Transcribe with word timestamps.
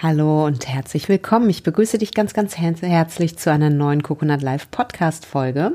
Hallo 0.00 0.46
und 0.46 0.68
herzlich 0.68 1.08
willkommen. 1.08 1.50
Ich 1.50 1.64
begrüße 1.64 1.98
dich 1.98 2.14
ganz, 2.14 2.32
ganz 2.32 2.56
herzlich 2.56 3.36
zu 3.36 3.50
einer 3.50 3.68
neuen 3.68 4.04
Coconut 4.04 4.42
Live 4.42 4.70
Podcast 4.70 5.26
Folge. 5.26 5.72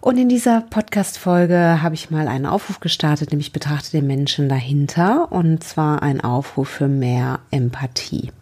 Und 0.00 0.16
in 0.16 0.30
dieser 0.30 0.62
Podcast 0.62 1.18
Folge 1.18 1.82
habe 1.82 1.94
ich 1.94 2.10
mal 2.10 2.28
einen 2.28 2.46
Aufruf 2.46 2.80
gestartet, 2.80 3.30
nämlich 3.30 3.52
betrachte 3.52 3.90
den 3.90 4.06
Menschen 4.06 4.48
dahinter 4.48 5.30
und 5.30 5.62
zwar 5.62 6.02
ein 6.02 6.22
Aufruf 6.22 6.70
für 6.70 6.88
mehr 6.88 7.40
Empathie. 7.50 8.32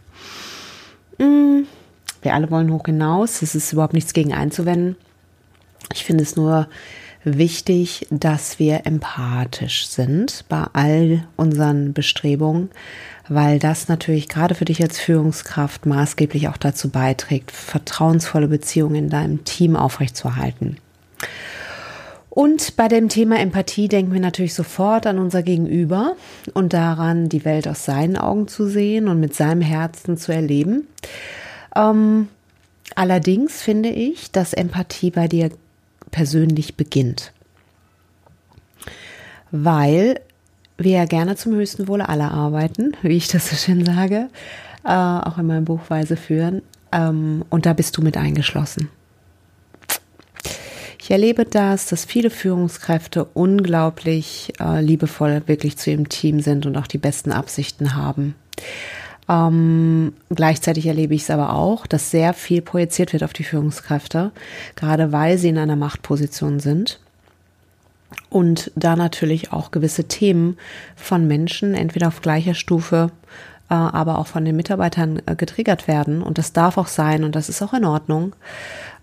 Hm, 1.18 1.66
wir 2.22 2.34
alle 2.34 2.48
wollen 2.52 2.72
hoch 2.72 2.84
hinaus. 2.86 3.42
Es 3.42 3.56
ist 3.56 3.72
überhaupt 3.72 3.94
nichts 3.94 4.12
gegen 4.12 4.32
einzuwenden. 4.32 4.94
Ich 5.92 6.04
finde 6.04 6.22
es 6.22 6.36
nur 6.36 6.68
wichtig, 7.24 8.06
dass 8.10 8.58
wir 8.58 8.86
empathisch 8.86 9.86
sind 9.86 10.44
bei 10.48 10.64
all 10.72 11.24
unseren 11.36 11.92
Bestrebungen, 11.92 12.70
weil 13.28 13.58
das 13.58 13.88
natürlich 13.88 14.28
gerade 14.28 14.54
für 14.54 14.64
dich 14.64 14.82
als 14.82 14.98
Führungskraft 14.98 15.86
maßgeblich 15.86 16.48
auch 16.48 16.56
dazu 16.56 16.88
beiträgt, 16.90 17.50
vertrauensvolle 17.50 18.48
Beziehungen 18.48 18.94
in 18.94 19.10
deinem 19.10 19.44
Team 19.44 19.76
aufrechtzuerhalten. 19.76 20.78
Und 22.30 22.76
bei 22.76 22.86
dem 22.86 23.08
Thema 23.08 23.40
Empathie 23.40 23.88
denken 23.88 24.12
wir 24.12 24.20
natürlich 24.20 24.54
sofort 24.54 25.08
an 25.08 25.18
unser 25.18 25.42
Gegenüber 25.42 26.14
und 26.54 26.72
daran, 26.72 27.28
die 27.28 27.44
Welt 27.44 27.66
aus 27.66 27.84
seinen 27.84 28.16
Augen 28.16 28.46
zu 28.46 28.68
sehen 28.68 29.08
und 29.08 29.18
mit 29.18 29.34
seinem 29.34 29.60
Herzen 29.60 30.16
zu 30.16 30.32
erleben. 30.32 30.86
Ähm, 31.74 32.28
allerdings 32.94 33.60
finde 33.60 33.88
ich, 33.88 34.30
dass 34.30 34.52
Empathie 34.52 35.10
bei 35.10 35.26
dir 35.26 35.50
persönlich 36.10 36.76
beginnt. 36.76 37.32
Weil 39.50 40.20
wir 40.76 40.92
ja 40.92 41.04
gerne 41.04 41.36
zum 41.36 41.54
höchsten 41.54 41.88
Wohle 41.88 42.08
aller 42.08 42.30
arbeiten, 42.30 42.92
wie 43.02 43.16
ich 43.16 43.28
das 43.28 43.50
so 43.50 43.56
schön 43.56 43.84
sage, 43.84 44.28
äh, 44.84 44.88
auch 44.88 45.38
in 45.38 45.46
meinem 45.46 45.64
Buch 45.64 45.80
Weise 45.88 46.16
führen. 46.16 46.62
Ähm, 46.92 47.44
und 47.50 47.66
da 47.66 47.72
bist 47.72 47.96
du 47.96 48.02
mit 48.02 48.16
eingeschlossen. 48.16 48.88
Ich 51.00 51.10
erlebe 51.10 51.46
das, 51.46 51.86
dass 51.86 52.04
viele 52.04 52.28
Führungskräfte 52.28 53.24
unglaublich 53.24 54.52
äh, 54.60 54.82
liebevoll 54.82 55.42
wirklich 55.46 55.78
zu 55.78 55.90
ihrem 55.90 56.10
Team 56.10 56.40
sind 56.40 56.66
und 56.66 56.76
auch 56.76 56.86
die 56.86 56.98
besten 56.98 57.32
Absichten 57.32 57.94
haben. 57.94 58.34
Ähm, 59.28 60.14
gleichzeitig 60.30 60.86
erlebe 60.86 61.14
ich 61.14 61.22
es 61.22 61.30
aber 61.30 61.54
auch, 61.54 61.86
dass 61.86 62.10
sehr 62.10 62.32
viel 62.32 62.62
projiziert 62.62 63.12
wird 63.12 63.22
auf 63.22 63.32
die 63.32 63.44
Führungskräfte, 63.44 64.32
gerade 64.74 65.12
weil 65.12 65.36
sie 65.38 65.48
in 65.48 65.58
einer 65.58 65.76
Machtposition 65.76 66.60
sind 66.60 66.98
und 68.30 68.70
da 68.74 68.96
natürlich 68.96 69.52
auch 69.52 69.70
gewisse 69.70 70.04
Themen 70.04 70.56
von 70.96 71.26
Menschen 71.26 71.74
entweder 71.74 72.08
auf 72.08 72.22
gleicher 72.22 72.54
Stufe, 72.54 73.10
äh, 73.70 73.74
aber 73.74 74.18
auch 74.18 74.26
von 74.26 74.44
den 74.44 74.56
Mitarbeitern 74.56 75.22
äh, 75.26 75.34
getriggert 75.34 75.88
werden. 75.88 76.22
Und 76.22 76.38
das 76.38 76.52
darf 76.52 76.78
auch 76.78 76.88
sein 76.88 77.24
und 77.24 77.34
das 77.34 77.48
ist 77.48 77.62
auch 77.62 77.74
in 77.74 77.84
Ordnung. 77.84 78.34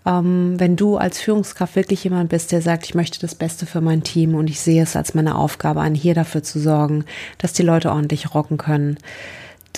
Ähm, 0.04 0.54
wenn 0.58 0.76
du 0.76 0.96
als 0.96 1.20
Führungskraft 1.20 1.76
wirklich 1.76 2.04
jemand 2.04 2.30
bist, 2.30 2.52
der 2.52 2.62
sagt, 2.62 2.84
ich 2.84 2.94
möchte 2.94 3.20
das 3.20 3.34
Beste 3.34 3.66
für 3.66 3.80
mein 3.80 4.02
Team 4.02 4.34
und 4.34 4.48
ich 4.48 4.60
sehe 4.60 4.82
es 4.82 4.96
als 4.96 5.14
meine 5.14 5.36
Aufgabe 5.36 5.80
an, 5.80 5.94
hier 5.94 6.14
dafür 6.14 6.42
zu 6.42 6.60
sorgen, 6.60 7.04
dass 7.38 7.52
die 7.52 7.62
Leute 7.62 7.90
ordentlich 7.90 8.34
rocken 8.34 8.58
können, 8.58 8.98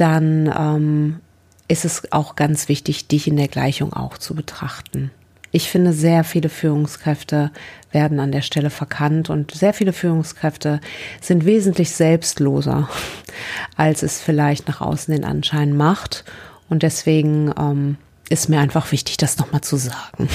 dann 0.01 0.53
ähm, 0.57 1.21
ist 1.69 1.85
es 1.85 2.13
auch 2.13 2.37
ganz 2.37 2.69
wichtig, 2.69 3.09
dich 3.09 3.27
in 3.27 3.37
der 3.37 3.49
Gleichung 3.49 3.93
auch 3.93 4.19
zu 4.19 4.35
betrachten. 4.35 5.11
Ich 5.51 5.71
finde, 5.71 5.93
sehr 5.93 6.25
viele 6.25 6.51
Führungskräfte 6.51 7.51
werden 7.91 8.21
an 8.21 8.33
der 8.33 8.43
Stelle 8.43 8.69
verkannt 8.69 9.31
und 9.31 9.53
sehr 9.53 9.73
viele 9.73 9.95
Führungskräfte 9.95 10.81
sind 11.23 11.47
wesentlich 11.47 11.91
selbstloser, 11.91 12.89
als 13.77 14.03
es 14.03 14.21
vielleicht 14.21 14.69
nach 14.69 14.81
außen 14.81 15.15
den 15.15 15.25
Anschein 15.25 15.75
macht. 15.75 16.25
Und 16.69 16.83
deswegen 16.83 17.53
ähm, 17.59 17.97
ist 18.29 18.49
mir 18.51 18.61
einfach 18.61 18.93
wichtig, 18.93 19.17
das 19.17 19.39
nochmal 19.39 19.63
zu 19.63 19.77
sagen. 19.77 20.29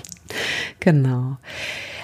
genau. 0.80 1.36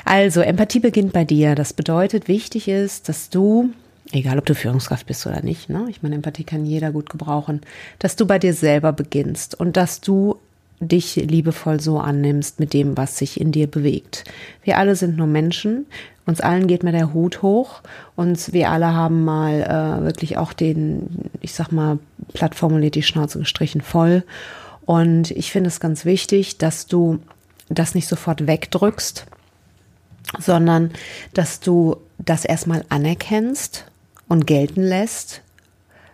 Also, 0.05 0.43
Empathie 0.43 0.81
beginnt 0.81 1.13
bei 1.13 1.25
dir. 1.25 1.55
Das 1.55 1.73
bedeutet, 1.73 2.29
wichtig 2.29 2.69
ist, 2.69 3.09
dass 3.09 3.31
du, 3.31 3.71
egal 4.13 4.39
ob 4.39 4.47
du 4.47 4.55
Führungskraft 4.55 5.07
bist 5.07 5.27
oder 5.27 5.43
nicht, 5.43 5.69
ne? 5.69 5.87
ich 5.89 6.03
meine, 6.03 6.15
Empathie 6.15 6.45
kann 6.45 6.65
jeder 6.65 6.93
gut 6.93 7.11
gebrauchen, 7.11 7.61
dass 7.99 8.17
du 8.17 8.27
bei 8.27 8.39
dir 8.39 8.55
selber 8.55 8.93
beginnst 8.93 9.59
und 9.59 9.77
dass 9.77 10.01
du 10.01 10.39
dich 10.81 11.17
liebevoll 11.17 11.81
so 11.81 11.99
annimmst 11.99 12.61
mit 12.61 12.75
dem, 12.75 12.97
was 12.97 13.17
sich 13.17 13.41
in 13.41 13.51
dir 13.51 13.67
bewegt. 13.67 14.25
Wir 14.63 14.79
alle 14.79 14.95
sind 14.95 15.17
nur 15.17 15.27
Menschen, 15.27 15.87
uns 16.27 16.41
allen 16.41 16.67
geht 16.67 16.83
mal 16.83 16.93
der 16.93 17.15
Hut 17.15 17.41
hoch 17.43 17.81
und 18.15 18.53
wir 18.53 18.71
alle 18.71 18.93
haben 18.93 19.25
mal 19.25 19.63
äh, 19.63 20.05
wirklich 20.05 20.37
auch 20.37 20.53
den, 20.53 21.31
ich 21.41 21.55
sag 21.55 21.71
mal, 21.71 21.99
platt 22.35 22.55
formuliert 22.55 22.95
die 22.97 23.03
Schnauze 23.03 23.39
gestrichen 23.39 23.81
voll. 23.81 24.25
Und 24.85 25.31
ich 25.31 25.51
finde 25.51 25.69
es 25.69 25.81
ganz 25.81 26.05
wichtig, 26.05 26.59
dass 26.59 26.87
du 26.87 27.21
das 27.69 27.95
nicht 27.95 28.09
sofort 28.09 28.47
wegdrückst, 28.47 29.27
sondern 30.39 30.91
dass 31.33 31.61
du 31.61 31.97
das 32.19 32.45
erstmal 32.45 32.85
anerkennst 32.89 33.85
und 34.29 34.47
gelten 34.47 34.83
lässt, 34.83 35.43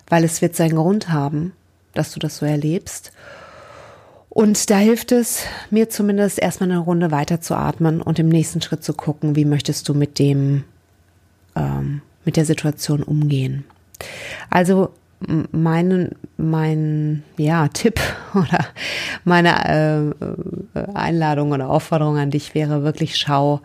weil 0.09 0.25
es 0.25 0.43
wird 0.43 0.57
seinen 0.57 0.77
Grund 0.77 1.11
haben, 1.11 1.53
dass 1.95 2.13
du 2.13 2.21
das 2.21 2.39
so 2.39 2.47
erlebst. 2.47 3.13
Und 4.29 4.71
da 4.71 4.79
hilft 4.79 5.13
es 5.13 5.45
mir 5.71 5.91
zumindest 5.91 6.39
erstmal 6.39 6.71
eine 6.71 6.79
Runde 6.79 7.11
weiter 7.11 7.41
zu 7.41 7.55
atmen 7.55 8.01
und 8.01 8.19
im 8.19 8.31
nächsten 8.31 8.63
Schritt 8.63 8.83
zu 8.83 8.95
gucken, 8.95 9.37
wie 9.37 9.45
möchtest 9.45 9.89
du 9.89 9.95
mit 9.95 10.19
dem, 10.19 10.65
ähm, 11.55 12.01
mit 12.25 12.37
der 12.37 12.47
Situation 12.47 13.03
umgehen. 13.03 13.65
Also 14.49 14.91
mein, 15.53 16.11
mein 16.37 17.23
ja, 17.37 17.69
Tipp 17.69 18.01
oder 18.35 18.67
meine 19.25 20.15
äh, 20.75 20.81
Einladung 20.95 21.53
oder 21.53 21.69
Aufforderung 21.69 22.17
an 22.17 22.31
dich 22.31 22.55
wäre 22.55 22.83
wirklich, 22.83 23.17
schau, 23.17 23.61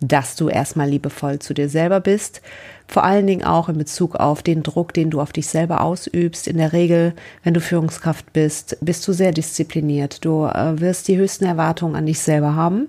dass 0.00 0.36
du 0.36 0.48
erstmal 0.48 0.88
liebevoll 0.88 1.38
zu 1.38 1.54
dir 1.54 1.68
selber 1.68 2.00
bist. 2.00 2.42
Vor 2.86 3.04
allen 3.04 3.26
Dingen 3.26 3.44
auch 3.44 3.68
in 3.68 3.78
Bezug 3.78 4.14
auf 4.16 4.42
den 4.42 4.62
Druck, 4.62 4.92
den 4.92 5.10
du 5.10 5.20
auf 5.20 5.32
dich 5.32 5.48
selber 5.48 5.80
ausübst. 5.80 6.46
In 6.46 6.58
der 6.58 6.72
Regel, 6.72 7.14
wenn 7.42 7.54
du 7.54 7.60
Führungskraft 7.60 8.32
bist, 8.32 8.76
bist 8.80 9.06
du 9.08 9.12
sehr 9.12 9.32
diszipliniert. 9.32 10.24
Du 10.24 10.44
äh, 10.44 10.80
wirst 10.80 11.08
die 11.08 11.16
höchsten 11.16 11.44
Erwartungen 11.44 11.96
an 11.96 12.06
dich 12.06 12.20
selber 12.20 12.54
haben. 12.54 12.88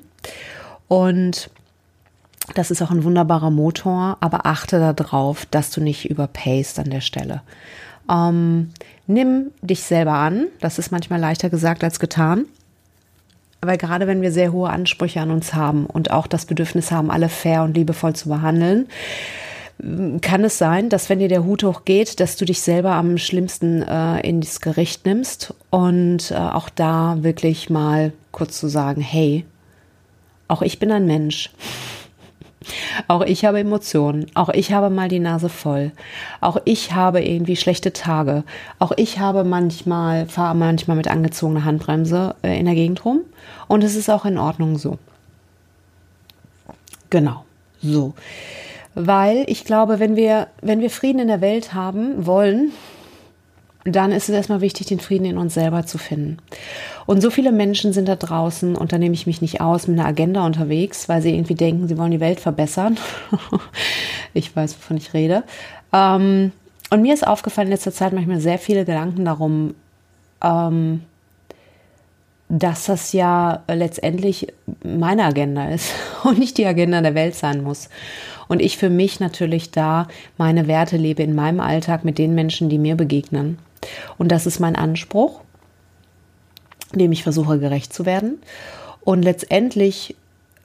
Und 0.87 1.49
das 2.53 2.71
ist 2.71 2.81
auch 2.81 2.91
ein 2.91 3.03
wunderbarer 3.03 3.51
Motor, 3.51 4.17
aber 4.19 4.45
achte 4.45 4.93
darauf, 4.93 5.45
dass 5.47 5.71
du 5.71 5.81
nicht 5.81 6.09
überpayst 6.09 6.79
an 6.79 6.89
der 6.89 7.01
Stelle. 7.01 7.41
Ähm, 8.09 8.71
nimm 9.05 9.51
dich 9.61 9.83
selber 9.83 10.13
an. 10.13 10.47
Das 10.61 10.79
ist 10.79 10.91
manchmal 10.91 11.19
leichter 11.19 11.49
gesagt 11.49 11.83
als 11.83 11.99
getan. 11.99 12.45
Aber 13.61 13.77
gerade 13.77 14.07
wenn 14.07 14.21
wir 14.21 14.31
sehr 14.31 14.51
hohe 14.51 14.69
Ansprüche 14.69 15.19
an 15.19 15.31
uns 15.31 15.53
haben 15.53 15.85
und 15.85 16.11
auch 16.11 16.27
das 16.27 16.45
Bedürfnis 16.45 16.91
haben, 16.91 17.09
alle 17.09 17.29
fair 17.29 17.63
und 17.63 17.75
liebevoll 17.75 18.15
zu 18.15 18.29
behandeln, 18.29 18.87
kann 20.21 20.43
es 20.43 20.57
sein, 20.57 20.89
dass 20.89 21.09
wenn 21.09 21.19
dir 21.19 21.27
der 21.27 21.43
Hut 21.43 21.63
hochgeht, 21.63 22.19
dass 22.19 22.35
du 22.35 22.45
dich 22.45 22.61
selber 22.61 22.93
am 22.93 23.17
schlimmsten 23.17 23.83
äh, 23.83 24.19
ins 24.21 24.59
Gericht 24.59 25.05
nimmst 25.05 25.53
und 25.69 26.31
äh, 26.31 26.35
auch 26.35 26.69
da 26.69 27.17
wirklich 27.21 27.69
mal 27.69 28.11
kurz 28.31 28.59
zu 28.59 28.67
sagen, 28.67 29.01
hey, 29.01 29.45
auch 30.47 30.63
ich 30.63 30.79
bin 30.79 30.91
ein 30.91 31.05
Mensch. 31.05 31.51
Auch 33.07 33.21
ich 33.21 33.45
habe 33.45 33.59
Emotionen. 33.59 34.27
Auch 34.33 34.49
ich 34.49 34.73
habe 34.73 34.89
mal 34.89 35.09
die 35.09 35.19
Nase 35.19 35.49
voll. 35.49 35.91
Auch 36.41 36.57
ich 36.65 36.93
habe 36.93 37.21
irgendwie 37.21 37.55
schlechte 37.55 37.93
Tage. 37.93 38.43
Auch 38.79 38.91
ich 38.95 39.19
habe 39.19 39.43
manchmal, 39.43 40.25
fahre 40.27 40.55
manchmal 40.55 40.97
mit 40.97 41.07
angezogener 41.07 41.65
Handbremse 41.65 42.35
äh, 42.43 42.59
in 42.59 42.65
der 42.65 42.75
Gegend 42.75 43.05
rum. 43.05 43.21
Und 43.67 43.83
es 43.83 43.95
ist 43.95 44.09
auch 44.09 44.25
in 44.25 44.37
Ordnung 44.37 44.77
so. 44.77 44.97
Genau. 47.09 47.45
So. 47.81 48.13
Weil 48.95 49.45
ich 49.47 49.63
glaube, 49.63 49.99
wenn 49.99 50.15
wir, 50.15 50.47
wenn 50.61 50.79
wir 50.79 50.89
Frieden 50.89 51.19
in 51.19 51.27
der 51.27 51.41
Welt 51.41 51.73
haben 51.73 52.25
wollen, 52.25 52.71
dann 53.95 54.11
ist 54.11 54.29
es 54.29 54.35
erstmal 54.35 54.61
wichtig, 54.61 54.87
den 54.87 54.99
Frieden 54.99 55.25
in 55.25 55.37
uns 55.37 55.53
selber 55.53 55.85
zu 55.85 55.97
finden. 55.97 56.37
Und 57.05 57.21
so 57.21 57.29
viele 57.29 57.51
Menschen 57.51 57.93
sind 57.93 58.07
da 58.07 58.15
draußen, 58.15 58.75
und 58.75 58.91
da 58.91 58.97
nehme 58.97 59.13
ich 59.13 59.27
mich 59.27 59.41
nicht 59.41 59.61
aus, 59.61 59.87
mit 59.87 59.99
einer 59.99 60.07
Agenda 60.07 60.45
unterwegs, 60.45 61.07
weil 61.07 61.21
sie 61.21 61.33
irgendwie 61.33 61.55
denken, 61.55 61.87
sie 61.87 61.97
wollen 61.97 62.11
die 62.11 62.19
Welt 62.19 62.39
verbessern. 62.39 62.97
ich 64.33 64.55
weiß, 64.55 64.75
wovon 64.75 64.97
ich 64.97 65.13
rede. 65.13 65.43
Ähm, 65.93 66.51
und 66.89 67.01
mir 67.01 67.13
ist 67.13 67.27
aufgefallen 67.27 67.67
in 67.67 67.73
letzter 67.73 67.91
Zeit 67.91 68.13
manchmal 68.13 68.39
sehr 68.39 68.59
viele 68.59 68.85
Gedanken 68.85 69.25
darum, 69.25 69.73
ähm, 70.43 71.01
dass 72.49 72.85
das 72.85 73.11
ja 73.11 73.63
letztendlich 73.67 74.47
meine 74.83 75.25
Agenda 75.25 75.69
ist 75.69 75.93
und 76.23 76.39
nicht 76.39 76.57
die 76.57 76.65
Agenda 76.65 77.01
der 77.01 77.15
Welt 77.15 77.35
sein 77.35 77.63
muss. 77.63 77.89
Und 78.47 78.61
ich 78.61 78.77
für 78.77 78.89
mich 78.89 79.19
natürlich 79.19 79.71
da 79.71 80.07
meine 80.37 80.67
Werte 80.67 80.95
lebe 80.95 81.23
in 81.23 81.35
meinem 81.35 81.59
Alltag 81.59 82.05
mit 82.05 82.17
den 82.17 82.33
Menschen, 82.33 82.69
die 82.69 82.77
mir 82.77 82.95
begegnen. 82.95 83.59
Und 84.17 84.31
das 84.31 84.45
ist 84.45 84.59
mein 84.59 84.75
Anspruch, 84.75 85.41
dem 86.93 87.11
ich 87.11 87.23
versuche 87.23 87.59
gerecht 87.59 87.93
zu 87.93 88.05
werden. 88.05 88.39
Und 89.01 89.23
letztendlich 89.23 90.15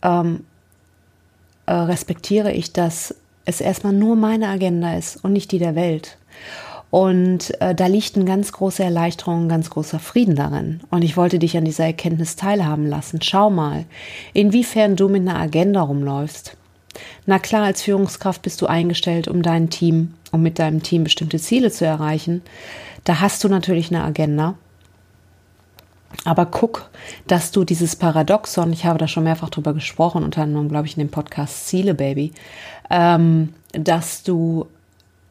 ähm, 0.03 0.45
äh, 1.67 1.73
respektiere 1.73 2.53
ich, 2.53 2.73
dass 2.73 3.15
es 3.45 3.61
erstmal 3.61 3.93
nur 3.93 4.17
meine 4.17 4.49
Agenda 4.49 4.95
ist 4.97 5.23
und 5.25 5.33
nicht 5.33 5.53
die 5.53 5.59
der 5.59 5.75
Welt. 5.75 6.17
Und 6.91 7.59
äh, 7.63 7.75
da 7.75 7.87
liegt 7.87 8.17
eine 8.17 8.27
ganz 8.27 8.53
große 8.53 8.85
Erleichterung, 8.85 9.45
ein 9.45 9.49
ganz 9.49 9.71
großer 9.71 9.99
Frieden 9.99 10.37
darin. 10.37 10.81
Und 10.91 11.03
ich 11.03 11.17
wollte 11.17 11.39
dich 11.39 11.57
an 11.57 11.65
dieser 11.65 11.87
Erkenntnis 11.87 12.37
teilhaben 12.37 12.87
lassen. 12.87 13.23
Schau 13.23 13.49
mal, 13.49 13.87
inwiefern 14.35 14.95
du 14.95 15.09
mit 15.09 15.23
einer 15.23 15.41
Agenda 15.41 15.81
rumläufst. 15.81 16.55
Na 17.25 17.39
klar, 17.39 17.65
als 17.65 17.81
Führungskraft 17.81 18.43
bist 18.43 18.61
du 18.61 18.67
eingestellt, 18.67 19.27
um 19.27 19.43
dein 19.43 19.71
Team, 19.71 20.13
um 20.33 20.43
mit 20.43 20.59
deinem 20.59 20.83
Team 20.83 21.05
bestimmte 21.05 21.39
Ziele 21.39 21.71
zu 21.71 21.87
erreichen. 21.87 22.43
Da 23.05 23.21
hast 23.21 23.43
du 23.45 23.49
natürlich 23.49 23.91
eine 23.91 24.05
Agenda. 24.05 24.55
Aber 26.25 26.47
guck, 26.47 26.91
dass 27.27 27.51
du 27.51 27.65
dieses 27.65 27.97
Paradoxon, 27.97 28.73
ich 28.73 28.85
habe 28.85 28.99
da 28.99 29.09
schon 29.09 29.25
mehrfach 29.25 29.51
drüber 29.51 29.73
gesprochen, 29.73 30.23
unter 30.23 30.43
anderem, 30.43 30.69
glaube 30.69 30.87
ich, 30.87 30.97
in 30.97 31.01
dem 31.01 31.11
Podcast 31.11 31.67
Ziele 31.67 31.95
Baby, 31.95 32.33
ähm, 32.91 33.55
dass 33.73 34.23
du 34.23 34.67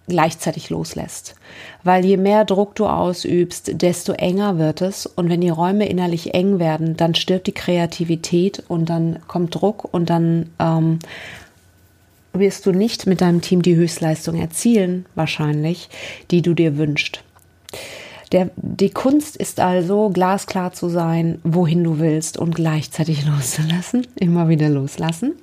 gleichzeitig 0.08 0.70
loslässt. 0.70 1.36
Weil 1.84 2.04
je 2.04 2.18
mehr 2.18 2.44
Druck 2.44 2.76
du 2.76 2.88
ausübst, 2.88 3.82
desto 3.82 4.14
enger 4.14 4.58
wird 4.58 4.82
es. 4.82 5.06
Und 5.06 5.30
wenn 5.30 5.42
die 5.42 5.50
Räume 5.50 5.88
innerlich 5.88 6.34
eng 6.34 6.60
werden, 6.60 6.98
dann 6.98 7.16
stirbt 7.16 7.48
die 7.48 7.54
Kreativität 7.54 8.64
und 8.68 8.90
dann 8.90 9.20
kommt 9.28 9.56
Druck 9.56 9.94
und 9.94 10.10
dann 10.10 10.50
ähm, 10.60 11.00
wirst 12.34 12.66
du 12.66 12.72
nicht 12.72 13.08
mit 13.08 13.22
deinem 13.22 13.42
Team 13.42 13.62
die 13.62 13.76
Höchstleistung 13.76 14.36
erzielen, 14.36 15.06
wahrscheinlich, 15.16 15.90
die 16.32 16.42
du 16.42 16.54
dir 16.54 16.78
wünschst. 16.78 17.24
Der, 18.32 18.50
die 18.56 18.92
Kunst 18.92 19.36
ist 19.36 19.60
also, 19.60 20.10
glasklar 20.10 20.72
zu 20.72 20.88
sein, 20.88 21.40
wohin 21.44 21.84
du 21.84 22.00
willst 22.00 22.38
und 22.38 22.56
gleichzeitig 22.56 23.26
loszulassen, 23.28 24.08
immer 24.16 24.48
wieder 24.48 24.70
loslassen. 24.70 25.34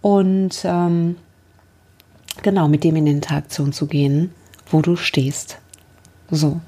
Und 0.00 0.60
ähm, 0.64 1.16
genau 2.42 2.68
mit 2.68 2.84
dem 2.84 2.96
in 2.96 3.06
Interaktion 3.06 3.72
zu 3.72 3.86
gehen, 3.86 4.32
wo 4.70 4.80
du 4.80 4.96
stehst. 4.96 5.58
So. 6.30 6.60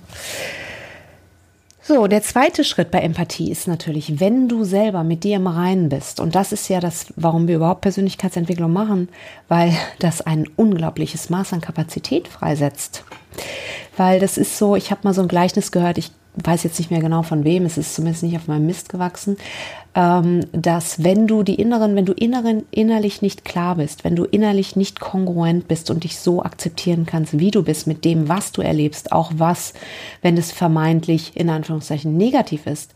So, 1.82 2.06
der 2.06 2.22
zweite 2.22 2.62
Schritt 2.62 2.92
bei 2.92 3.00
Empathie 3.00 3.50
ist 3.50 3.66
natürlich, 3.66 4.20
wenn 4.20 4.48
du 4.48 4.62
selber 4.62 5.02
mit 5.02 5.24
dir 5.24 5.36
im 5.36 5.48
Reinen 5.48 5.88
bist, 5.88 6.20
und 6.20 6.36
das 6.36 6.52
ist 6.52 6.68
ja 6.68 6.78
das, 6.78 7.06
warum 7.16 7.48
wir 7.48 7.56
überhaupt 7.56 7.80
Persönlichkeitsentwicklung 7.80 8.72
machen, 8.72 9.08
weil 9.48 9.72
das 9.98 10.22
ein 10.22 10.46
unglaubliches 10.56 11.30
Maß 11.30 11.52
an 11.52 11.60
Kapazität 11.60 12.28
freisetzt. 12.28 13.04
Weil 14.00 14.18
das 14.18 14.38
ist 14.38 14.56
so, 14.56 14.76
ich 14.76 14.90
habe 14.90 15.02
mal 15.04 15.12
so 15.12 15.20
ein 15.20 15.28
Gleichnis 15.28 15.72
gehört, 15.72 15.98
ich 15.98 16.10
weiß 16.36 16.62
jetzt 16.62 16.78
nicht 16.78 16.90
mehr 16.90 17.02
genau 17.02 17.20
von 17.20 17.44
wem, 17.44 17.66
es 17.66 17.76
ist 17.76 17.94
zumindest 17.94 18.22
nicht 18.22 18.34
auf 18.34 18.48
meinem 18.48 18.64
Mist 18.64 18.88
gewachsen, 18.88 19.36
ähm, 19.94 20.46
dass 20.52 21.02
wenn 21.02 21.26
du 21.26 21.42
die 21.42 21.56
inneren, 21.56 21.96
wenn 21.96 22.06
du 22.06 22.12
inneren, 22.12 22.64
innerlich 22.70 23.22
nicht 23.22 23.44
klar 23.44 23.74
bist, 23.74 24.04
wenn 24.04 24.14
du 24.14 24.24
innerlich 24.24 24.76
nicht 24.76 25.00
kongruent 25.00 25.66
bist 25.66 25.90
und 25.90 26.04
dich 26.04 26.18
so 26.18 26.42
akzeptieren 26.42 27.06
kannst, 27.06 27.38
wie 27.40 27.50
du 27.50 27.64
bist 27.64 27.88
mit 27.88 28.04
dem, 28.04 28.28
was 28.28 28.52
du 28.52 28.62
erlebst, 28.62 29.10
auch 29.10 29.32
was, 29.34 29.74
wenn 30.22 30.36
es 30.36 30.52
vermeintlich 30.52 31.32
in 31.34 31.50
Anführungszeichen 31.50 32.16
negativ 32.16 32.66
ist, 32.66 32.94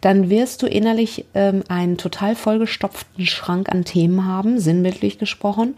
dann 0.00 0.30
wirst 0.30 0.62
du 0.62 0.66
innerlich 0.66 1.24
ähm, 1.34 1.64
einen 1.68 1.96
total 1.96 2.36
vollgestopften 2.36 3.26
Schrank 3.26 3.68
an 3.68 3.84
Themen 3.84 4.24
haben, 4.24 4.60
sinnbildlich 4.60 5.18
gesprochen, 5.18 5.74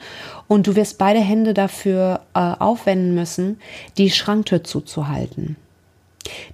und 0.48 0.66
du 0.66 0.76
wirst 0.76 0.98
beide 0.98 1.20
Hände 1.20 1.54
dafür 1.54 2.20
äh, 2.34 2.40
aufwenden 2.40 3.14
müssen, 3.14 3.58
die 3.96 4.10
Schranktür 4.10 4.62
zuzuhalten. 4.68 5.56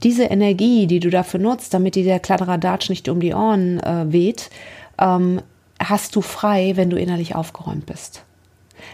Diese 0.02 0.25
Energie, 0.25 0.87
die 0.87 1.00
du 1.00 1.11
dafür 1.11 1.40
nutzt, 1.40 1.75
damit 1.75 1.94
dir 1.94 2.05
der 2.05 2.20
Kladderadatsch 2.20 2.90
nicht 2.90 3.08
um 3.08 3.20
die 3.20 3.34
Ohren 3.34 3.81
äh, 3.81 4.12
weht, 4.12 4.50
ähm, 4.99 5.40
hast 5.81 6.14
du 6.16 6.20
frei, 6.20 6.72
wenn 6.76 6.90
du 6.90 6.96
innerlich 6.96 7.34
aufgeräumt 7.34 7.87
bist. 7.87 8.22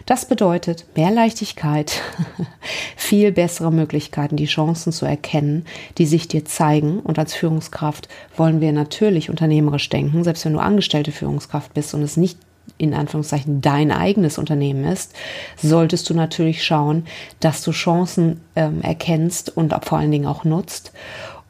Das 0.05 0.25
bedeutet 0.25 0.85
mehr 0.95 1.11
Leichtigkeit, 1.11 2.01
viel 2.95 3.31
bessere 3.31 3.71
Möglichkeiten, 3.71 4.37
die 4.37 4.45
Chancen 4.45 4.91
zu 4.91 5.05
erkennen, 5.05 5.65
die 5.97 6.05
sich 6.05 6.27
dir 6.27 6.45
zeigen. 6.45 6.99
Und 6.99 7.19
als 7.19 7.33
Führungskraft 7.33 8.07
wollen 8.37 8.61
wir 8.61 8.71
natürlich 8.71 9.29
unternehmerisch 9.29 9.89
denken, 9.89 10.23
selbst 10.23 10.45
wenn 10.45 10.53
du 10.53 10.59
angestellte 10.59 11.11
Führungskraft 11.11 11.73
bist 11.73 11.93
und 11.93 12.01
es 12.03 12.17
nicht 12.17 12.37
in 12.81 12.93
Anführungszeichen 12.93 13.61
dein 13.61 13.91
eigenes 13.91 14.37
Unternehmen 14.37 14.85
ist, 14.85 15.13
solltest 15.57 16.09
du 16.09 16.13
natürlich 16.13 16.63
schauen, 16.63 17.05
dass 17.39 17.61
du 17.61 17.71
Chancen 17.71 18.41
ähm, 18.55 18.81
erkennst 18.81 19.55
und 19.55 19.73
vor 19.85 19.99
allen 19.99 20.11
Dingen 20.11 20.25
auch 20.25 20.43
nutzt. 20.43 20.91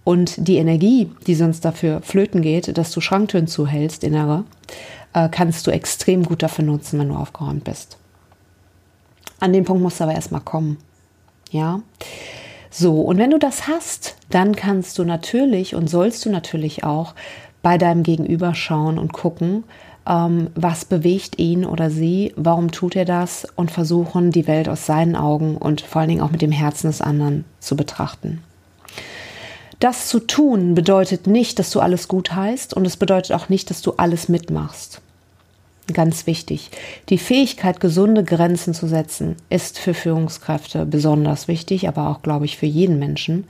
Und 0.04 0.48
die 0.48 0.58
Energie, 0.58 1.12
die 1.28 1.36
sonst 1.36 1.64
dafür 1.64 2.02
flöten 2.02 2.42
geht, 2.42 2.78
dass 2.78 2.92
du 2.92 3.02
Schranktüren 3.02 3.48
zuhältst, 3.48 4.04
innere, 4.04 4.44
äh, 5.14 5.30
kannst 5.30 5.68
du 5.68 5.72
extrem 5.72 6.24
gut 6.24 6.44
dafür 6.44 6.66
nutzen, 6.66 7.00
wenn 7.00 7.10
du 7.10 7.16
aufgeräumt 7.16 7.64
bist. 7.64 7.98
An 9.40 9.54
den 9.54 9.64
Punkt 9.64 9.82
musst 9.82 10.00
du 10.00 10.04
aber 10.04 10.14
erstmal 10.14 10.42
kommen. 10.42 10.78
Ja. 11.52 11.82
So, 12.70 13.02
und 13.02 13.18
wenn 13.18 13.32
du 13.32 13.38
das 13.38 13.68
hast, 13.68 14.16
dann 14.30 14.56
kannst 14.56 14.98
du 14.98 15.04
natürlich 15.04 15.76
und 15.76 15.90
sollst 15.90 16.26
du 16.26 16.30
natürlich 16.30 16.84
auch 16.84 17.16
bei 17.62 17.78
deinem 17.78 18.04
Gegenüber 18.04 18.56
schauen 18.56 18.98
und 18.98 19.14
gucken, 19.14 19.64
ähm, 20.08 20.50
was 20.56 20.86
bewegt 20.86 21.40
ihn 21.40 21.66
oder 21.66 21.90
sie, 21.90 22.34
warum 22.36 22.72
tut 22.72 22.96
er 22.96 23.06
das 23.06 23.48
und 23.56 23.72
versuchen, 23.72 24.32
die 24.32 24.48
Welt 24.48 24.68
aus 24.68 24.86
seinen 24.86 25.16
Augen 25.16 25.58
und 25.58 25.82
vor 25.82 26.02
allen 26.02 26.10
Dingen 26.10 26.22
auch 26.22 26.32
mit 26.32 26.42
dem 26.42 26.52
Herzen 26.52 26.88
des 26.88 27.02
anderen 27.02 27.46
zu 27.60 27.76
betrachten. 27.76 28.42
Das 29.80 30.08
zu 30.08 30.20
tun 30.20 30.76
bedeutet 30.76 31.28
nicht, 31.28 31.58
dass 31.58 31.72
du 31.72 31.80
alles 31.80 32.08
gut 32.08 32.36
heißt 32.36 32.74
und 32.74 32.86
es 32.86 32.98
bedeutet 32.98 33.34
auch 33.34 33.50
nicht, 33.50 33.70
dass 33.70 33.82
du 33.82 33.94
alles 33.94 34.30
mitmachst. 34.30 35.02
Ganz 35.92 36.28
wichtig. 36.28 36.70
Die 37.10 37.18
Fähigkeit, 37.18 37.80
gesunde 37.80 38.24
Grenzen 38.24 38.74
zu 38.74 38.88
setzen, 38.88 39.36
ist 39.50 39.80
für 39.80 39.94
Führungskräfte 39.94 40.86
besonders 40.86 41.48
wichtig, 41.48 41.88
aber 41.88 42.10
auch, 42.10 42.22
glaube 42.22 42.46
ich, 42.46 42.58
für 42.58 42.68
jeden 42.68 43.00
Menschen, 43.00 43.46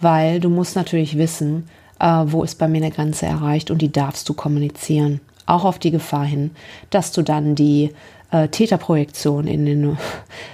weil 0.00 0.40
du 0.40 0.50
musst 0.50 0.74
natürlich 0.74 1.16
wissen, 1.16 1.68
äh, 2.00 2.24
wo 2.26 2.42
ist 2.42 2.58
bei 2.58 2.68
mir 2.68 2.78
eine 2.78 2.90
Grenze 2.90 3.26
erreicht 3.26 3.70
und 3.70 3.80
die 3.80 3.92
darfst 3.92 4.28
du 4.28 4.34
kommunizieren 4.34 5.20
auch 5.48 5.64
auf 5.64 5.78
die 5.78 5.90
Gefahr 5.90 6.24
hin, 6.24 6.50
dass 6.90 7.12
du 7.12 7.22
dann 7.22 7.54
die 7.54 7.90
äh, 8.30 8.48
Täterprojektion 8.48 9.46
in 9.46 9.66
den 9.66 9.98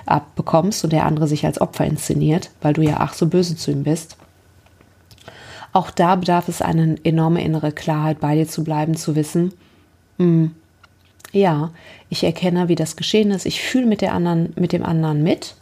abbekommst 0.06 0.84
und 0.84 0.92
der 0.92 1.06
andere 1.06 1.26
sich 1.26 1.44
als 1.44 1.60
Opfer 1.60 1.84
inszeniert, 1.84 2.50
weil 2.62 2.72
du 2.72 2.82
ja 2.82 2.96
ach 3.00 3.14
so 3.14 3.26
böse 3.26 3.56
zu 3.56 3.70
ihm 3.70 3.84
bist. 3.84 4.16
Auch 5.72 5.90
da 5.90 6.14
bedarf 6.14 6.48
es 6.48 6.62
eine 6.62 6.96
enorme 7.02 7.42
innere 7.42 7.72
Klarheit, 7.72 8.20
bei 8.20 8.36
dir 8.36 8.46
zu 8.46 8.62
bleiben, 8.62 8.94
zu 8.96 9.16
wissen, 9.16 9.52
mh, 10.18 10.24
hm, 10.24 10.50
ja, 11.32 11.70
ich 12.10 12.22
erkenne, 12.22 12.68
wie 12.68 12.76
das 12.76 12.94
geschehen 12.94 13.32
ist, 13.32 13.44
ich 13.44 13.60
fühle 13.60 13.86
mit, 13.86 14.02
mit 14.56 14.72
dem 14.72 14.84
anderen 14.84 15.24
mit 15.24 15.56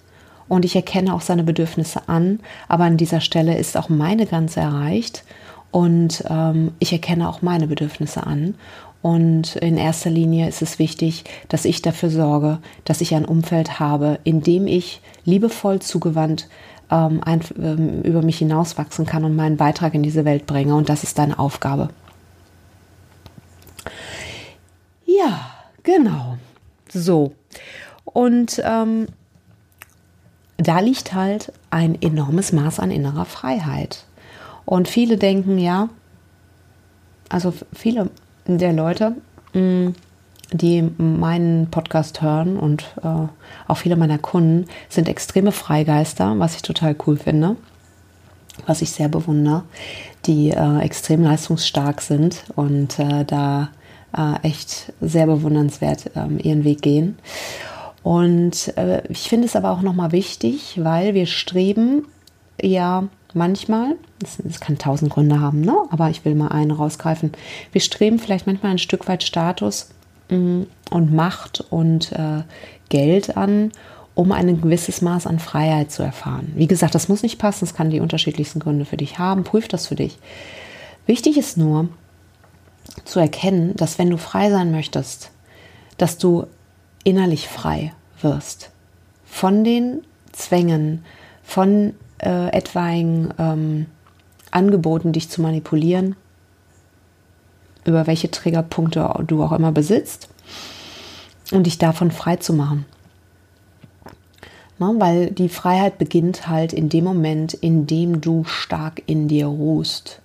und 0.49 0.67
ich 0.67 0.77
erkenne 0.77 1.15
auch 1.15 1.23
seine 1.23 1.45
Bedürfnisse 1.45 2.11
an, 2.11 2.41
aber 2.69 2.85
an 2.85 2.99
dieser 2.99 3.23
Stelle 3.23 3.57
ist 3.57 3.79
auch 3.79 3.89
meine 3.89 4.27
Grenze 4.27 4.61
erreicht 4.61 5.25
und 5.71 6.23
ähm, 6.29 6.73
ich 6.79 6.93
erkenne 6.93 7.27
auch 7.27 7.41
meine 7.41 7.67
Bedürfnisse 7.67 8.27
an 8.27 8.55
und 9.02 9.56
in 9.56 9.76
erster 9.76 10.11
Linie 10.11 10.49
ist 10.49 10.62
es 10.62 10.78
wichtig, 10.78 11.25
dass 11.49 11.64
ich 11.64 11.82
dafür 11.82 12.09
sorge, 12.09 12.59
dass 12.85 13.00
ich 13.00 13.14
ein 13.14 13.25
Umfeld 13.25 13.80
habe, 13.80 14.21
in 14.23 14.42
dem 14.42 14.68
ich 14.68 15.00
liebevoll 15.25 15.80
zugewandt 15.80 16.49
ähm, 16.88 17.21
ein, 17.25 17.40
ähm, 17.61 18.02
über 18.02 18.23
mich 18.23 18.38
hinauswachsen 18.38 19.04
kann 19.04 19.25
und 19.25 19.35
meinen 19.35 19.56
Beitrag 19.56 19.94
in 19.94 20.04
diese 20.04 20.25
Welt 20.25 20.47
bringe. 20.47 20.76
Und 20.76 20.88
das 20.88 21.02
ist 21.02 21.18
deine 21.18 21.40
Aufgabe. 21.40 21.88
Ja, 25.04 25.50
genau. 25.82 26.38
So. 26.88 27.32
Und 28.04 28.62
ähm, 28.64 29.09
da 30.59 30.78
liegt 30.78 31.12
halt 31.12 31.52
ein 31.71 32.00
enormes 32.00 32.52
Maß 32.52 32.78
an 32.78 32.92
innerer 32.92 33.25
Freiheit. 33.25 34.04
Und 34.64 34.87
viele 34.87 35.16
denken, 35.16 35.59
ja, 35.59 35.88
also 37.28 37.52
viele 37.73 38.11
der 38.47 38.73
Leute, 38.73 39.15
mm, 39.55 39.89
die 40.53 40.83
meinen 40.83 41.71
Podcast 41.71 42.21
hören 42.21 42.59
und 42.59 42.85
äh, 43.03 43.27
auch 43.69 43.77
viele 43.77 43.97
meiner 43.97 44.19
Kunden 44.19 44.67
sind 44.89 45.09
extreme 45.09 45.53
Freigeister, 45.53 46.39
was 46.39 46.57
ich 46.57 46.63
total 46.63 46.95
cool 47.07 47.17
finde, 47.17 47.57
was 48.67 48.83
ich 48.83 48.91
sehr 48.91 49.09
bewundere, 49.09 49.63
die 50.27 50.51
äh, 50.51 50.79
extrem 50.81 51.23
leistungsstark 51.23 52.01
sind 52.03 52.45
und 52.55 52.99
äh, 52.99 53.25
da 53.25 53.71
echt 54.43 54.93
sehr 55.01 55.27
bewundernswert 55.27 56.11
ähm, 56.17 56.39
ihren 56.39 56.65
Weg 56.65 56.83
gehen. 56.83 57.17
Und 58.03 58.75
ich 59.09 59.29
finde 59.31 59.47
es 59.47 59.57
aber 59.57 59.71
auch 59.71 59.81
nochmal 59.81 60.13
wichtig, 60.13 60.79
weil 60.83 61.15
wir 61.15 61.25
streben 61.25 62.05
ja 62.61 63.09
manchmal, 63.35 63.97
es 64.23 64.61
kann 64.61 64.79
tausend 64.79 65.12
Gründe 65.12 65.41
haben, 65.41 65.61
ne? 65.61 65.75
aber 65.91 66.11
ich 66.11 66.25
will 66.25 66.35
mal 66.35 66.49
einen 66.49 66.71
rausgreifen. 66.71 67.33
Wir 67.73 67.81
streben 67.81 68.19
vielleicht 68.19 68.47
manchmal 68.47 68.73
ein 68.73 68.79
Stück 68.79 69.09
weit 69.09 69.23
Status 69.23 69.91
mm, 70.31 70.62
und 70.91 71.12
Macht 71.12 71.65
und 71.71 72.12
äh, 72.12 72.43
Geld 72.89 73.37
an, 73.37 73.73
um 74.15 74.33
ein 74.33 74.61
gewisses 74.61 75.01
Maß 75.01 75.27
an 75.27 75.39
Freiheit 75.39 75.91
zu 75.91 76.03
erfahren. 76.03 76.53
Wie 76.55 76.67
gesagt, 76.67 76.95
das 76.95 77.09
muss 77.09 77.23
nicht 77.23 77.39
passen, 77.39 77.65
es 77.65 77.75
kann 77.75 77.91
die 77.91 78.01
unterschiedlichsten 78.01 78.61
Gründe 78.61 78.85
für 78.85 78.97
dich 78.97 79.19
haben. 79.19 79.45
Prüf 79.45 79.69
das 79.69 79.87
für 79.87 79.95
dich. 79.95 80.19
Wichtig 81.07 81.39
ist 81.39 81.57
nur 81.57 81.89
zu 83.05 83.21
erkennen, 83.21 83.75
dass 83.77 83.99
wenn 83.99 84.11
du 84.11 84.19
frei 84.19 84.51
sein 84.51 84.71
möchtest, 84.71 85.31
dass 85.97 86.19
du 86.19 86.47
innerlich 87.05 87.49
frei 87.49 87.93
wirst 88.21 88.71
von 89.25 89.65
den 89.65 90.03
Zwängen, 90.33 91.05
von 91.43 91.95
äh, 92.23 92.49
etwaigen 92.49 93.33
ähm, 93.38 93.87
Angeboten, 94.50 95.12
dich 95.12 95.29
zu 95.29 95.43
manipulieren, 95.43 96.17
über 97.85 98.07
welche 98.07 98.31
Triggerpunkte 98.31 99.09
du 99.26 99.43
auch 99.43 99.52
immer 99.52 99.73
besitzt 99.73 100.29
und 101.52 101.67
dich 101.67 101.79
davon 101.79 102.11
frei 102.11 102.37
zu 102.37 102.52
machen. 102.52 102.85
Na, 104.79 104.93
weil 104.99 105.31
die 105.31 105.49
Freiheit 105.49 105.99
beginnt 105.99 106.49
halt 106.49 106.73
in 106.73 106.88
dem 106.88 107.05
Moment, 107.05 107.55
in 107.55 107.87
dem 107.87 108.21
du 108.21 108.45
stark 108.45 109.02
in 109.07 109.29
dir 109.29 109.47
ruhst 109.47 110.21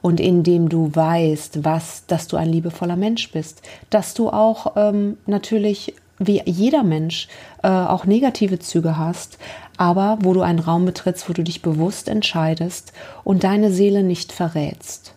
und 0.00 0.20
in 0.20 0.42
dem 0.42 0.68
du 0.68 0.94
weißt, 0.94 1.64
was, 1.64 2.06
dass 2.06 2.28
du 2.28 2.36
ein 2.36 2.48
liebevoller 2.48 2.96
Mensch 2.96 3.30
bist, 3.32 3.62
dass 3.90 4.14
du 4.14 4.30
auch 4.30 4.74
ähm, 4.76 5.18
natürlich 5.26 5.94
wie 6.18 6.42
jeder 6.44 6.82
Mensch 6.82 7.28
äh, 7.62 7.68
auch 7.68 8.04
negative 8.04 8.58
Züge 8.58 8.96
hast, 8.96 9.38
aber 9.76 10.18
wo 10.20 10.34
du 10.34 10.42
einen 10.42 10.58
Raum 10.58 10.84
betrittst, 10.84 11.28
wo 11.28 11.32
du 11.32 11.42
dich 11.42 11.62
bewusst 11.62 12.08
entscheidest 12.08 12.92
und 13.24 13.44
deine 13.44 13.70
Seele 13.70 14.02
nicht 14.02 14.32
verrätst. 14.32 15.14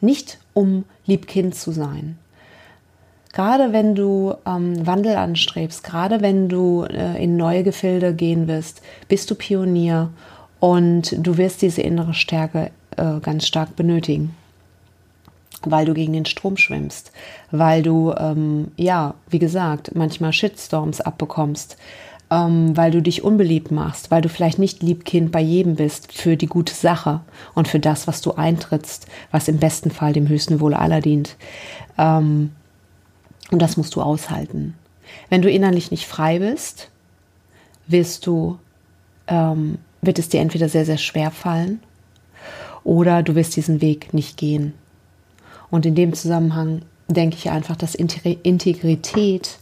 Nicht 0.00 0.38
um 0.52 0.84
Liebkind 1.06 1.54
zu 1.54 1.72
sein. 1.72 2.18
Gerade 3.32 3.72
wenn 3.72 3.94
du 3.94 4.34
ähm, 4.46 4.86
Wandel 4.86 5.16
anstrebst, 5.16 5.82
gerade 5.82 6.20
wenn 6.20 6.48
du 6.48 6.84
äh, 6.84 7.22
in 7.22 7.36
neue 7.36 7.64
Gefilde 7.64 8.14
gehen 8.14 8.46
wirst, 8.46 8.80
bist 9.08 9.30
du 9.30 9.34
Pionier 9.34 10.10
und 10.60 11.16
du 11.18 11.36
wirst 11.36 11.62
diese 11.62 11.82
innere 11.82 12.14
Stärke 12.14 12.70
äh, 12.96 13.18
ganz 13.20 13.46
stark 13.46 13.74
benötigen 13.74 14.36
weil 15.70 15.86
du 15.86 15.94
gegen 15.94 16.12
den 16.12 16.26
Strom 16.26 16.56
schwimmst, 16.56 17.12
weil 17.50 17.82
du, 17.82 18.12
ähm, 18.16 18.68
ja, 18.76 19.14
wie 19.28 19.38
gesagt, 19.38 19.94
manchmal 19.94 20.32
Shitstorms 20.32 21.00
abbekommst, 21.00 21.76
ähm, 22.30 22.76
weil 22.76 22.90
du 22.90 23.02
dich 23.02 23.22
unbeliebt 23.22 23.70
machst, 23.70 24.10
weil 24.10 24.22
du 24.22 24.28
vielleicht 24.28 24.58
nicht 24.58 24.82
Liebkind 24.82 25.30
bei 25.30 25.40
jedem 25.40 25.76
bist 25.76 26.12
für 26.12 26.36
die 26.36 26.46
gute 26.46 26.74
Sache 26.74 27.20
und 27.54 27.68
für 27.68 27.80
das, 27.80 28.06
was 28.06 28.20
du 28.20 28.32
eintrittst, 28.32 29.06
was 29.30 29.48
im 29.48 29.58
besten 29.58 29.90
Fall 29.90 30.12
dem 30.12 30.28
höchsten 30.28 30.60
Wohle 30.60 30.78
aller 30.78 31.00
dient. 31.00 31.36
Ähm, 31.98 32.50
und 33.50 33.60
das 33.60 33.76
musst 33.76 33.94
du 33.94 34.02
aushalten. 34.02 34.74
Wenn 35.28 35.42
du 35.42 35.50
innerlich 35.50 35.90
nicht 35.90 36.06
frei 36.06 36.38
bist, 36.38 36.90
wirst 37.86 38.26
du, 38.26 38.58
ähm, 39.26 39.78
wird 40.02 40.18
es 40.18 40.28
dir 40.28 40.40
entweder 40.40 40.68
sehr, 40.68 40.86
sehr 40.86 40.98
schwer 40.98 41.30
fallen 41.30 41.80
oder 42.84 43.22
du 43.22 43.34
wirst 43.34 43.56
diesen 43.56 43.80
Weg 43.80 44.14
nicht 44.14 44.36
gehen. 44.36 44.74
Und 45.70 45.86
in 45.86 45.94
dem 45.94 46.14
Zusammenhang 46.14 46.82
denke 47.08 47.36
ich 47.36 47.50
einfach, 47.50 47.76
dass 47.76 47.94
Integrität 47.94 49.58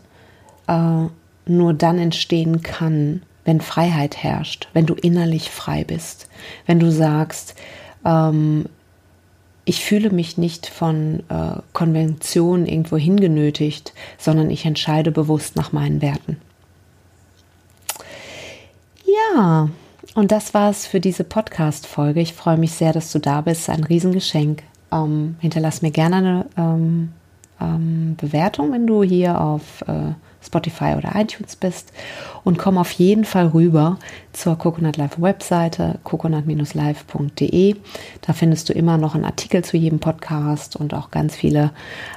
äh, 0.66 1.06
nur 1.46 1.74
dann 1.74 1.98
entstehen 1.98 2.62
kann, 2.62 3.22
wenn 3.44 3.60
Freiheit 3.60 4.22
herrscht, 4.22 4.68
wenn 4.72 4.86
du 4.86 4.94
innerlich 4.94 5.50
frei 5.50 5.84
bist, 5.84 6.28
wenn 6.66 6.78
du 6.78 6.90
sagst, 6.92 7.54
ähm, 8.04 8.66
ich 9.64 9.84
fühle 9.84 10.10
mich 10.10 10.38
nicht 10.38 10.66
von 10.66 11.22
äh, 11.28 11.60
Konventionen 11.72 12.66
irgendwo 12.66 12.96
hingenötigt, 12.96 13.92
sondern 14.18 14.50
ich 14.50 14.64
entscheide 14.64 15.12
bewusst 15.12 15.56
nach 15.56 15.72
meinen 15.72 16.02
Werten. 16.02 16.38
Ja, 19.04 19.68
und 20.14 20.32
das 20.32 20.52
war's 20.52 20.86
für 20.86 21.00
diese 21.00 21.24
Podcast-Folge. 21.24 22.20
Ich 22.20 22.34
freue 22.34 22.56
mich 22.56 22.72
sehr, 22.72 22.92
dass 22.92 23.12
du 23.12 23.18
da 23.18 23.40
bist. 23.40 23.68
Ein 23.68 23.84
Riesengeschenk. 23.84 24.62
Ähm, 24.92 25.36
hinterlass 25.40 25.82
mir 25.82 25.90
gerne 25.90 26.16
eine 26.16 26.46
ähm, 26.56 27.12
ähm, 27.60 28.16
Bewertung, 28.20 28.72
wenn 28.72 28.86
du 28.86 29.02
hier 29.02 29.40
auf 29.40 29.82
äh, 29.86 30.12
Spotify 30.44 30.94
oder 30.96 31.12
iTunes 31.14 31.56
bist. 31.56 31.92
Und 32.44 32.58
komm 32.58 32.76
auf 32.76 32.90
jeden 32.92 33.24
Fall 33.24 33.48
rüber 33.48 33.98
zur 34.32 34.58
Coconut 34.58 34.96
Live 34.96 35.20
Webseite, 35.20 36.00
coconut-live.de. 36.02 37.76
Da 38.20 38.32
findest 38.32 38.68
du 38.68 38.72
immer 38.72 38.98
noch 38.98 39.14
einen 39.14 39.24
Artikel 39.24 39.62
zu 39.62 39.76
jedem 39.76 40.00
Podcast 40.00 40.74
und 40.76 40.94
auch 40.94 41.10
ganz 41.10 41.36
viele 41.36 41.70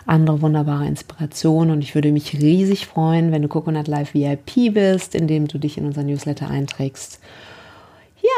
andere 0.07 0.41
wunderbare 0.41 0.87
Inspirationen. 0.87 1.71
Und 1.71 1.81
ich 1.81 1.93
würde 1.93 2.11
mich 2.11 2.33
riesig 2.33 2.87
freuen, 2.87 3.31
wenn 3.31 3.43
du 3.43 3.47
Coconut 3.47 3.87
Live 3.87 4.13
VIP 4.13 4.73
bist, 4.73 5.13
indem 5.13 5.47
du 5.47 5.59
dich 5.59 5.77
in 5.77 5.85
unser 5.85 6.03
Newsletter 6.03 6.49
einträgst. 6.49 7.19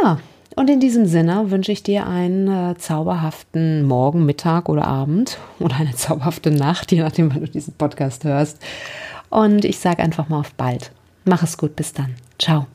Ja, 0.04 0.20
und 0.58 0.72
in 0.72 0.80
diesem 0.80 1.06
Sinne 1.06 1.52
wünsche 1.52 1.72
ich 1.72 1.84
dir 1.84 2.08
einen 2.08 2.48
äh, 2.48 2.76
zauberhaften 2.78 3.84
Morgen, 3.84 4.26
Mittag 4.26 4.70
oder 4.70 4.88
Abend 4.88 5.38
oder 5.60 5.76
eine 5.76 5.94
zauberhafte 5.94 6.50
Nacht, 6.50 6.92
je 6.92 7.02
nachdem, 7.02 7.32
wann 7.32 7.42
du 7.42 7.48
diesen 7.48 7.76
Podcast 7.76 8.24
hörst. 8.24 8.60
Und 9.30 9.66
ich 9.66 9.78
sage 9.78 10.02
einfach 10.02 10.30
mal 10.30 10.40
auf 10.40 10.54
bald. 10.56 10.92
Mach 11.26 11.44
es 11.44 11.58
gut, 11.58 11.76
bis 11.76 11.94
dann. 11.94 12.16
Ciao. 12.40 12.66